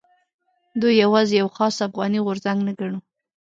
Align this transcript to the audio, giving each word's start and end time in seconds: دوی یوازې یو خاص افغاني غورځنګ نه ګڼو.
دوی 0.81 0.93
یوازې 1.03 1.33
یو 1.41 1.47
خاص 1.57 1.75
افغاني 1.87 2.19
غورځنګ 2.25 2.59
نه 2.67 2.73
ګڼو. 2.79 2.99